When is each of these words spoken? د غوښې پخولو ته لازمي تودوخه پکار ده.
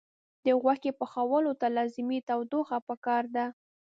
د 0.45 0.47
غوښې 0.61 0.91
پخولو 0.99 1.51
ته 1.59 1.67
لازمي 1.77 2.19
تودوخه 2.29 2.77
پکار 2.87 3.23
ده. 3.35 3.45